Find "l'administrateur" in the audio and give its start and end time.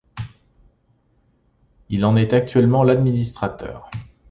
2.83-3.91